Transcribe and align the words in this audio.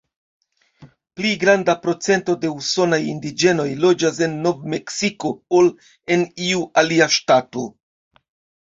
Pli 1.19 1.33
granda 1.43 1.75
procento 1.83 2.35
de 2.45 2.51
usonaj 2.61 2.99
indiĝenoj 3.11 3.69
loĝas 3.85 4.23
en 4.29 4.35
Nov-Meksiko 4.49 5.35
ol 5.61 5.71
en 6.17 6.29
iu 6.51 6.67
alia 6.85 7.13
ŝtato. 7.21 7.71